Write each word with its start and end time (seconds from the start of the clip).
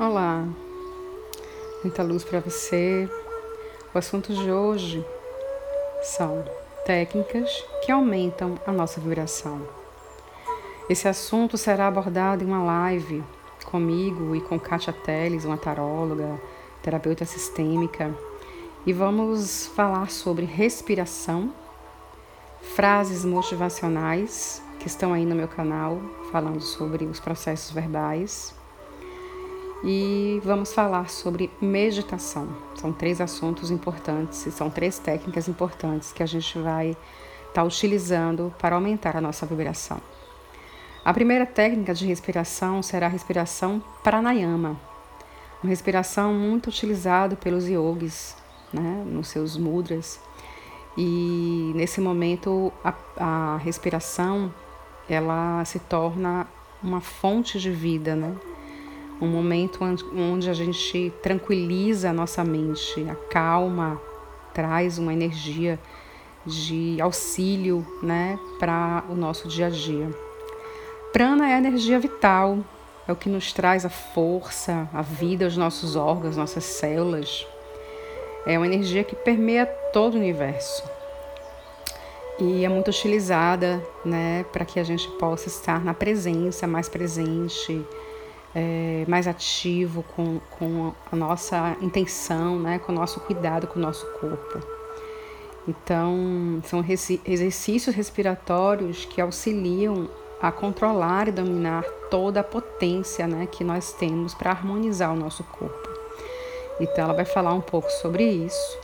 Olá, 0.00 0.48
muita 1.84 2.02
luz 2.02 2.24
para 2.24 2.40
você. 2.40 3.06
O 3.94 3.98
assunto 3.98 4.32
de 4.32 4.50
hoje 4.50 5.04
são 6.02 6.42
técnicas 6.86 7.50
que 7.84 7.92
aumentam 7.92 8.58
a 8.66 8.72
nossa 8.72 8.98
vibração. 8.98 9.60
Esse 10.88 11.06
assunto 11.06 11.58
será 11.58 11.86
abordado 11.86 12.42
em 12.42 12.46
uma 12.46 12.62
live 12.62 13.22
comigo 13.66 14.34
e 14.34 14.40
com 14.40 14.58
Kátia 14.58 14.90
Teles, 14.90 15.44
uma 15.44 15.58
taróloga, 15.58 16.40
terapeuta 16.82 17.26
sistêmica, 17.26 18.10
e 18.86 18.94
vamos 18.94 19.66
falar 19.66 20.10
sobre 20.10 20.46
respiração, 20.46 21.52
frases 22.74 23.22
motivacionais 23.22 24.62
que 24.78 24.86
estão 24.86 25.12
aí 25.12 25.26
no 25.26 25.36
meu 25.36 25.46
canal, 25.46 26.00
falando 26.32 26.62
sobre 26.62 27.04
os 27.04 27.20
processos 27.20 27.70
verbais 27.70 28.58
e 29.82 30.40
vamos 30.44 30.72
falar 30.72 31.08
sobre 31.08 31.50
meditação. 31.60 32.48
São 32.74 32.92
três 32.92 33.20
assuntos 33.20 33.70
importantes, 33.70 34.38
são 34.52 34.68
três 34.68 34.98
técnicas 34.98 35.48
importantes 35.48 36.12
que 36.12 36.22
a 36.22 36.26
gente 36.26 36.58
vai 36.58 36.90
estar 36.90 37.52
tá 37.52 37.64
utilizando 37.64 38.54
para 38.58 38.74
aumentar 38.74 39.16
a 39.16 39.20
nossa 39.20 39.46
vibração. 39.46 40.00
A 41.04 41.14
primeira 41.14 41.46
técnica 41.46 41.94
de 41.94 42.06
respiração 42.06 42.82
será 42.82 43.06
a 43.06 43.08
respiração 43.08 43.82
pranayama, 44.02 44.78
uma 45.62 45.70
respiração 45.70 46.34
muito 46.34 46.68
utilizada 46.68 47.36
pelos 47.36 47.66
yogis, 47.66 48.36
né, 48.72 49.02
nos 49.06 49.28
seus 49.28 49.56
mudras. 49.56 50.20
E 50.96 51.72
nesse 51.74 52.00
momento 52.00 52.72
a, 52.84 52.94
a 53.16 53.56
respiração 53.56 54.52
ela 55.08 55.64
se 55.64 55.78
torna 55.78 56.46
uma 56.82 57.00
fonte 57.00 57.58
de 57.58 57.70
vida, 57.70 58.14
né? 58.14 58.34
Um 59.20 59.26
momento 59.26 59.80
onde 60.14 60.48
a 60.48 60.54
gente 60.54 61.12
tranquiliza 61.22 62.10
a 62.10 62.12
nossa 62.12 62.42
mente, 62.42 63.06
acalma, 63.08 64.00
traz 64.54 64.98
uma 64.98 65.12
energia 65.12 65.78
de 66.46 67.00
auxílio 67.00 67.86
né, 68.02 68.38
para 68.58 69.04
o 69.08 69.14
nosso 69.14 69.46
dia 69.46 69.66
a 69.66 69.70
dia. 69.70 70.10
Prana 71.12 71.48
é 71.48 71.54
a 71.54 71.58
energia 71.58 71.98
vital, 71.98 72.58
é 73.06 73.12
o 73.12 73.16
que 73.16 73.28
nos 73.28 73.52
traz 73.52 73.84
a 73.84 73.90
força, 73.90 74.88
a 74.92 75.02
vida, 75.02 75.46
os 75.46 75.56
nossos 75.56 75.96
órgãos, 75.96 76.36
nossas 76.36 76.64
células. 76.64 77.46
É 78.46 78.56
uma 78.56 78.66
energia 78.66 79.04
que 79.04 79.14
permeia 79.14 79.66
todo 79.92 80.14
o 80.14 80.16
universo 80.16 80.82
e 82.40 82.64
é 82.64 82.68
muito 82.68 82.88
utilizada 82.88 83.84
né, 84.04 84.44
para 84.50 84.64
que 84.64 84.80
a 84.80 84.84
gente 84.84 85.06
possa 85.18 85.48
estar 85.48 85.84
na 85.84 85.92
presença, 85.92 86.66
mais 86.66 86.88
presente, 86.88 87.84
é, 88.54 89.04
mais 89.06 89.26
ativo 89.26 90.02
com, 90.14 90.40
com 90.58 90.92
a 91.10 91.16
nossa 91.16 91.76
intenção, 91.80 92.58
né, 92.58 92.78
com 92.78 92.92
o 92.92 92.94
nosso 92.94 93.20
cuidado 93.20 93.66
com 93.66 93.78
o 93.78 93.82
nosso 93.82 94.06
corpo. 94.18 94.60
Então, 95.68 96.60
são 96.64 96.84
exercícios 97.24 97.94
respiratórios 97.94 99.04
que 99.04 99.20
auxiliam 99.20 100.08
a 100.40 100.50
controlar 100.50 101.28
e 101.28 101.32
dominar 101.32 101.84
toda 102.10 102.40
a 102.40 102.44
potência 102.44 103.26
né, 103.26 103.46
que 103.46 103.62
nós 103.62 103.92
temos 103.92 104.34
para 104.34 104.50
harmonizar 104.50 105.12
o 105.12 105.16
nosso 105.16 105.44
corpo. 105.44 105.88
Então, 106.80 107.04
ela 107.04 107.12
vai 107.12 107.26
falar 107.26 107.52
um 107.52 107.60
pouco 107.60 107.90
sobre 107.90 108.24
isso 108.24 108.78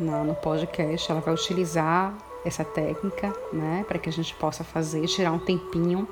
no, 0.00 0.24
no 0.24 0.34
podcast. 0.34 1.10
Ela 1.10 1.20
vai 1.20 1.34
utilizar 1.34 2.16
essa 2.44 2.64
técnica 2.64 3.32
né, 3.52 3.84
para 3.86 3.98
que 3.98 4.08
a 4.08 4.12
gente 4.12 4.34
possa 4.34 4.64
fazer, 4.64 5.06
tirar 5.06 5.32
um 5.32 5.38
tempinho 5.38 6.08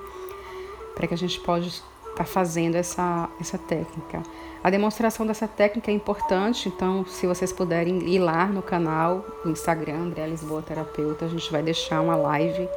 para 0.94 1.06
que 1.06 1.14
a 1.14 1.18
gente 1.18 1.40
possa 1.40 1.82
está 2.10 2.24
fazendo 2.24 2.74
essa, 2.76 3.28
essa 3.40 3.58
técnica. 3.58 4.22
A 4.62 4.68
demonstração 4.68 5.26
dessa 5.26 5.48
técnica 5.48 5.90
é 5.90 5.94
importante, 5.94 6.68
então 6.68 7.04
se 7.06 7.26
vocês 7.26 7.52
puderem 7.52 8.08
ir 8.08 8.18
lá 8.18 8.46
no 8.46 8.60
canal, 8.62 9.24
no 9.44 9.50
Instagram, 9.50 9.94
André 9.94 10.26
Lisboa 10.26 10.60
Terapeuta, 10.60 11.24
a 11.24 11.28
gente 11.28 11.50
vai 11.50 11.62
deixar 11.62 12.00
uma 12.02 12.14
live 12.14 12.68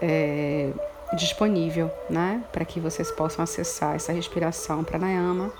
é, 0.00 0.70
disponível, 1.16 1.90
né? 2.08 2.42
Para 2.52 2.64
que 2.64 2.80
vocês 2.80 3.10
possam 3.10 3.42
acessar 3.42 3.94
essa 3.94 4.12
respiração 4.12 4.82
pranayama. 4.82 5.52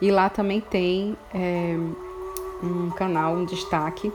E 0.00 0.10
lá 0.10 0.28
também 0.28 0.60
tem 0.60 1.16
é, 1.32 1.76
um 2.62 2.90
canal, 2.90 3.34
um 3.34 3.44
destaque, 3.44 4.12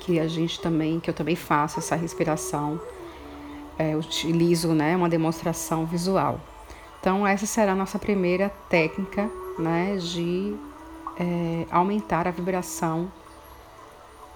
que 0.00 0.18
a 0.18 0.26
gente 0.26 0.60
também, 0.60 0.98
que 0.98 1.10
eu 1.10 1.14
também 1.14 1.36
faço 1.36 1.78
essa 1.78 1.94
respiração, 1.94 2.80
é, 3.78 3.94
utilizo 3.94 4.68
né, 4.68 4.96
uma 4.96 5.08
demonstração 5.08 5.84
visual. 5.84 6.40
Então, 7.00 7.26
essa 7.26 7.46
será 7.46 7.72
a 7.72 7.76
nossa 7.76 7.98
primeira 7.98 8.50
técnica 8.68 9.30
né, 9.58 9.96
de 9.96 10.56
é, 11.18 11.66
aumentar 11.70 12.26
a 12.26 12.30
vibração 12.30 13.10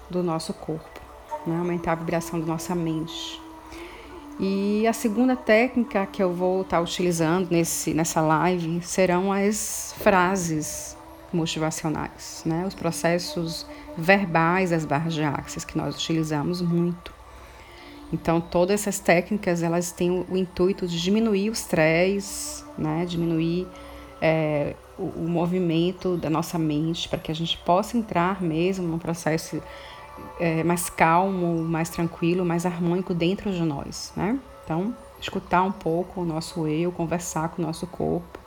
do 0.09 0.23
nosso 0.23 0.53
corpo, 0.53 1.01
né, 1.45 1.57
aumentar 1.57 1.93
a 1.93 1.95
vibração 1.95 2.39
da 2.39 2.45
nossa 2.45 2.73
mente. 2.75 3.41
E 4.39 4.87
a 4.87 4.93
segunda 4.93 5.35
técnica 5.35 6.05
que 6.05 6.21
eu 6.21 6.33
vou 6.33 6.61
estar 6.61 6.79
utilizando 6.81 7.49
nesse, 7.51 7.93
nessa 7.93 8.19
live 8.21 8.81
serão 8.81 9.31
as 9.31 9.93
frases 9.99 10.97
motivacionais, 11.31 12.43
né, 12.45 12.65
os 12.65 12.73
processos 12.73 13.65
verbais 13.97 14.71
de 15.09 15.23
axis 15.23 15.63
que 15.63 15.77
nós 15.77 15.95
utilizamos 15.95 16.61
muito. 16.61 17.13
Então, 18.11 18.39
todas 18.39 18.81
essas 18.81 18.99
técnicas 18.99 19.63
elas 19.63 19.91
têm 19.91 20.25
o, 20.29 20.37
intuito 20.37 20.87
de 20.87 21.01
diminuir 21.01 21.49
o 21.49 21.53
estresse, 21.53 22.63
né? 22.77 23.05
diminuir 23.05 23.67
é, 24.21 24.75
o, 24.97 25.03
o, 25.03 25.27
movimento 25.27 26.15
da 26.17 26.29
nossa 26.29 26.59
mente, 26.59 27.09
para 27.09 27.19
que 27.19 27.31
a 27.31 27.35
gente 27.35 27.57
possa 27.59 27.97
entrar 27.97 28.41
mesmo 28.41 28.87
num 28.87 28.99
processo 28.99 29.61
é, 30.39 30.63
mais 30.63 30.89
calmo, 30.89 31.63
mais 31.63 31.89
tranquilo, 31.89 32.45
mais 32.45 32.65
harmônico 32.65 33.13
dentro 33.13 33.51
de 33.51 33.61
nós. 33.61 34.13
Né? 34.15 34.39
Então, 34.63 34.95
escutar 35.19 35.63
um 35.63 35.71
pouco 35.71 36.21
o 36.21 36.25
nosso 36.25 36.67
eu, 36.67 36.91
conversar 36.91 37.49
com 37.49 37.61
o 37.61 37.65
nosso 37.65 37.87
corpo. 37.87 38.39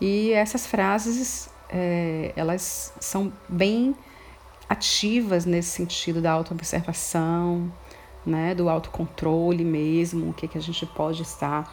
E 0.00 0.32
essas 0.32 0.66
frases, 0.66 1.50
é, 1.68 2.32
elas 2.36 2.92
são 3.00 3.32
bem 3.48 3.94
ativas 4.68 5.44
nesse 5.44 5.70
sentido 5.70 6.20
da 6.20 6.32
autoobservação, 6.32 7.72
né, 8.24 8.54
do 8.54 8.68
autocontrole 8.68 9.64
mesmo, 9.64 10.30
o 10.30 10.32
que, 10.32 10.48
que 10.48 10.58
a 10.58 10.60
gente 10.60 10.86
pode 10.86 11.22
estar 11.22 11.72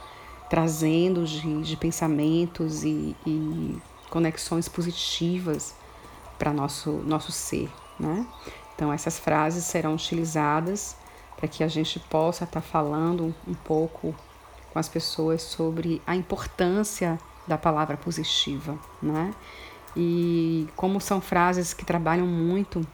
trazendo 0.50 1.25
de, 1.25 1.62
de 1.62 1.78
pensamentos 1.78 2.84
e, 2.84 3.16
e 3.25 3.81
conexões 4.09 4.67
positivas 4.67 5.73
para 6.38 6.51
nosso 6.51 6.91
nosso 7.06 7.31
ser, 7.31 7.69
né? 7.97 8.28
Então 8.75 8.91
essas 8.91 9.17
frases 9.17 9.63
serão 9.63 9.94
utilizadas 9.94 10.97
para 11.38 11.47
que 11.47 11.63
a 11.63 11.67
gente 11.67 12.00
possa 12.00 12.44
estar 12.44 12.61
tá 12.61 12.67
falando 12.67 13.34
um 13.47 13.53
pouco 13.53 14.13
com 14.73 14.79
as 14.79 14.90
pessoas 14.90 15.41
sobre 15.41 16.01
a 16.06 16.16
importância 16.16 17.17
da 17.47 17.57
palavra 17.57 17.95
positiva, 17.95 18.78
né? 19.01 19.34
E 19.95 20.67
como 20.75 21.00
são 21.00 21.22
frases 21.22 21.73
que 21.73 21.85
trabalham 21.85 22.28
muito 22.28 22.85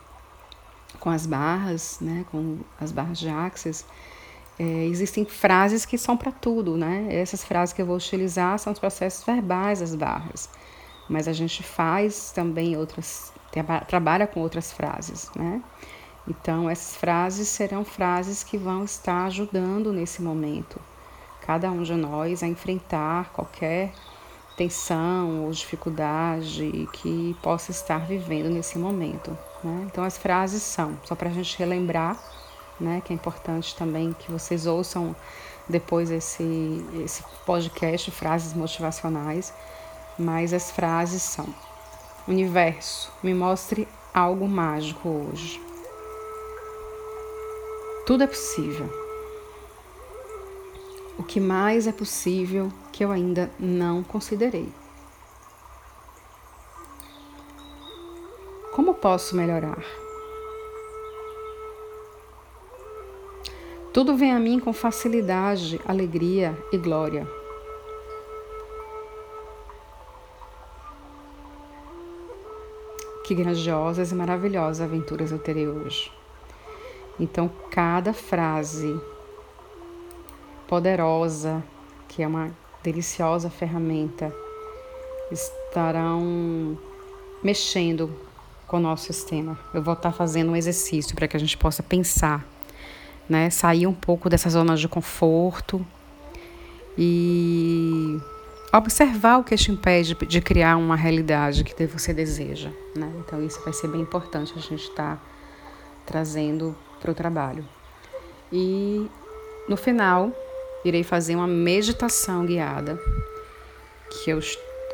com 0.99 1.09
as 1.09 1.25
barras, 1.25 1.99
né, 2.01 2.25
com 2.31 2.59
as 2.79 2.91
barras 2.91 3.19
de 3.19 3.29
axis, 3.29 3.85
é, 4.59 4.63
existem 4.85 5.25
frases 5.25 5.85
que 5.85 5.97
são 5.97 6.17
para 6.17 6.31
tudo, 6.31 6.75
né? 6.75 7.07
Essas 7.11 7.43
frases 7.43 7.73
que 7.73 7.81
eu 7.81 7.85
vou 7.85 7.95
utilizar 7.95 8.57
são 8.57 8.73
os 8.73 8.79
processos 8.79 9.23
verbais 9.23 9.81
das 9.81 9.93
barras, 9.93 10.49
mas 11.07 11.27
a 11.27 11.33
gente 11.33 11.61
faz 11.61 12.31
também 12.31 12.75
outras, 12.75 13.31
trabalha 13.87 14.25
com 14.25 14.39
outras 14.39 14.71
frases, 14.71 15.29
né? 15.35 15.61
Então, 16.27 16.69
essas 16.69 16.97
frases 16.97 17.47
serão 17.47 17.85
frases 17.85 18.43
que 18.43 18.57
vão 18.57 18.83
estar 18.83 19.25
ajudando 19.25 19.93
nesse 19.93 20.21
momento 20.21 20.79
cada 21.47 21.71
um 21.71 21.81
de 21.81 21.93
nós 21.93 22.43
a 22.43 22.47
enfrentar 22.47 23.31
qualquer 23.31 23.93
tensão 24.57 25.45
ou 25.45 25.51
dificuldade 25.51 26.89
que 26.91 27.37
possa 27.43 27.69
estar 27.69 27.99
vivendo 27.99 28.49
nesse 28.49 28.77
momento. 28.79 29.37
Né? 29.63 29.83
Então, 29.85 30.03
as 30.03 30.17
frases 30.17 30.63
são, 30.63 30.97
só 31.05 31.15
para 31.15 31.29
a 31.29 31.31
gente 31.31 31.57
relembrar, 31.59 32.17
né, 32.79 33.01
que 33.05 33.13
é 33.13 33.15
importante 33.15 33.75
também 33.75 34.13
que 34.13 34.31
vocês 34.31 34.65
ouçam 34.65 35.15
depois 35.69 36.11
esse, 36.11 36.85
esse 37.03 37.23
podcast, 37.45 38.09
frases 38.11 38.53
motivacionais, 38.53 39.53
mas 40.17 40.53
as 40.53 40.71
frases 40.71 41.21
são: 41.21 41.47
Universo, 42.27 43.11
me 43.23 43.33
mostre 43.33 43.87
algo 44.13 44.47
mágico 44.47 45.09
hoje. 45.09 45.61
Tudo 48.05 48.23
é 48.23 48.27
possível 48.27 49.06
o 51.17 51.23
que 51.23 51.39
mais 51.39 51.87
é 51.87 51.91
possível 51.91 52.71
que 52.91 53.03
eu 53.03 53.11
ainda 53.11 53.49
não 53.59 54.03
considerei. 54.03 54.69
Como 58.73 58.93
posso 58.93 59.35
melhorar? 59.35 59.83
Tudo 63.93 64.15
vem 64.15 64.31
a 64.31 64.39
mim 64.39 64.59
com 64.59 64.71
facilidade, 64.71 65.81
alegria 65.85 66.55
e 66.71 66.77
glória. 66.77 67.27
que 73.27 73.35
grandiosas 73.35 74.13
e 74.13 74.15
maravilhosas 74.15 74.79
aventuras 74.79 75.33
eu 75.33 75.37
terei 75.37 75.67
hoje. 75.67 76.09
Então, 77.19 77.51
cada 77.69 78.13
frase 78.13 78.97
poderosa, 80.67 81.63
que 82.07 82.21
é 82.21 82.27
uma 82.27 82.51
deliciosa 82.83 83.49
ferramenta, 83.49 84.33
estarão 85.31 86.77
mexendo 87.43 88.13
com 88.67 88.77
o 88.77 88.79
nosso 88.79 89.05
sistema. 89.05 89.57
Eu 89.73 89.81
vou 89.81 89.93
estar 89.93 90.11
fazendo 90.11 90.51
um 90.51 90.55
exercício 90.55 91.15
para 91.15 91.27
que 91.27 91.37
a 91.37 91.39
gente 91.39 91.57
possa 91.57 91.81
pensar, 91.81 92.45
né? 93.27 93.49
Sair 93.49 93.87
um 93.87 93.93
pouco 93.93 94.29
dessa 94.29 94.49
zona 94.49 94.75
de 94.75 94.87
conforto 94.87 95.85
e 96.97 98.19
observar 98.73 99.37
o 99.37 99.43
que 99.43 99.55
te 99.55 99.71
impede 99.71 100.15
de 100.15 100.41
criar 100.41 100.77
uma 100.77 100.95
realidade 100.95 101.63
que 101.63 101.85
você 101.85 102.13
deseja, 102.13 102.69
né? 102.95 103.11
Então 103.19 103.43
isso 103.43 103.61
vai 103.63 103.73
ser 103.73 103.87
bem 103.87 104.01
importante 104.01 104.53
a 104.55 104.59
gente 104.59 104.83
estar 104.83 105.15
tá 105.15 105.21
trazendo 106.05 106.75
para 106.99 107.11
o 107.11 107.13
trabalho. 107.13 107.65
E 108.51 109.09
no 109.67 109.77
final 109.77 110.31
irei 110.83 111.03
fazer 111.03 111.35
uma 111.35 111.47
meditação 111.47 112.45
guiada 112.45 112.99
que 114.09 114.29
eu 114.29 114.39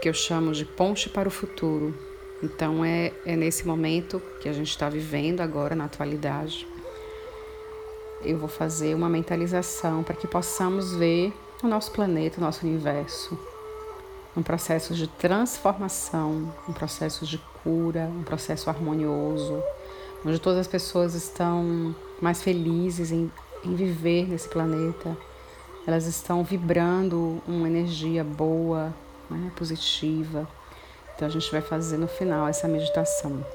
que 0.01 0.09
eu 0.09 0.13
chamo 0.13 0.51
de 0.51 0.65
ponte 0.65 1.07
para 1.07 1.29
o 1.29 1.31
futuro, 1.31 1.97
então 2.43 2.83
é, 2.83 3.13
é 3.25 3.37
nesse 3.37 3.65
momento 3.65 4.21
que 4.41 4.49
a 4.49 4.51
gente 4.51 4.69
está 4.69 4.89
vivendo 4.89 5.39
agora, 5.39 5.77
na 5.77 5.85
atualidade. 5.85 6.67
Eu 8.21 8.37
vou 8.37 8.49
fazer 8.49 8.93
uma 8.95 9.07
mentalização 9.07 10.03
para 10.03 10.13
que 10.13 10.27
possamos 10.27 10.93
ver 10.93 11.31
o 11.63 11.67
nosso 11.69 11.89
planeta, 11.93 12.37
o 12.37 12.43
nosso 12.43 12.65
universo, 12.67 13.39
um 14.35 14.43
processo 14.43 14.93
de 14.93 15.07
transformação, 15.07 16.53
um 16.67 16.73
processo 16.73 17.25
de 17.25 17.37
cura, 17.63 18.11
um 18.13 18.23
processo 18.23 18.69
harmonioso, 18.69 19.63
onde 20.25 20.37
todas 20.37 20.59
as 20.59 20.67
pessoas 20.67 21.15
estão 21.15 21.95
mais 22.21 22.43
felizes 22.43 23.09
em, 23.09 23.31
em 23.63 23.73
viver 23.73 24.27
nesse 24.27 24.49
planeta, 24.49 25.15
elas 25.85 26.05
estão 26.05 26.43
vibrando 26.43 27.41
uma 27.47 27.67
energia 27.67 28.23
boa, 28.23 28.93
né, 29.29 29.51
positiva 29.55 30.47
então 31.15 31.27
a 31.27 31.31
gente 31.31 31.51
vai 31.51 31.61
fazer 31.61 31.97
no 31.97 32.07
final 32.07 32.47
essa 32.47 32.67
meditação. 32.67 33.45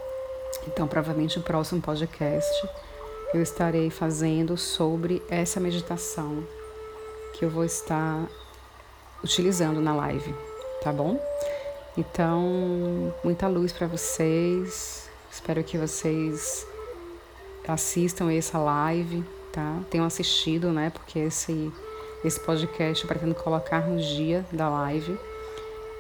Então, 0.67 0.87
provavelmente 0.87 1.39
o 1.39 1.43
próximo 1.43 1.81
podcast 1.81 2.69
eu 3.35 3.43
estarei 3.43 3.91
fazendo 3.91 4.57
sobre 4.57 5.23
essa 5.29 5.61
meditação 5.61 6.43
que 7.35 7.45
eu 7.45 7.51
vou 7.51 7.65
estar 7.65 8.27
utilizando 9.23 9.81
na 9.81 9.95
live, 9.95 10.35
tá 10.83 10.93
bom? 10.93 11.21
Então, 11.97 13.13
muita 13.23 13.49
luz 13.49 13.73
para 13.73 13.87
vocês. 13.87 15.11
Espero 15.31 15.63
que 15.63 15.77
vocês 15.77 16.67
assistam 17.67 18.33
essa 18.33 18.57
live, 18.59 19.23
tá? 19.53 19.81
Tenham 19.91 20.07
assistido, 20.07 20.73
né? 20.73 20.91
Porque 20.91 21.19
esse 21.19 21.71
esse 22.25 22.41
podcast 22.41 23.05
eu 23.05 23.09
pretendo 23.09 23.35
colocar 23.35 23.87
no 23.87 24.01
dia 24.01 24.45
da 24.53 24.69
live 24.69 25.19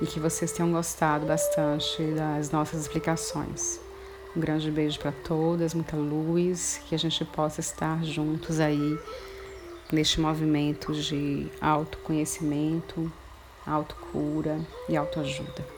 e 0.00 0.06
que 0.06 0.19
vocês 0.19 0.50
tenham 0.50 0.73
gostado 0.73 1.26
bastante 1.26 2.03
das 2.12 2.50
nossas 2.50 2.82
explicações. 2.82 3.81
Um 4.37 4.41
grande 4.41 4.70
beijo 4.70 4.99
para 4.99 5.12
todas, 5.12 5.75
muita 5.75 5.97
luz, 5.97 6.81
que 6.88 6.94
a 6.94 6.99
gente 6.99 7.25
possa 7.25 7.61
estar 7.61 8.05
juntos 8.05 8.61
aí 8.61 8.99
neste 9.93 10.20
movimento 10.20 10.93
de 10.93 11.49
autoconhecimento, 11.61 13.11
autocura 13.67 14.61
e 14.88 14.97
autoajuda. 14.97 15.78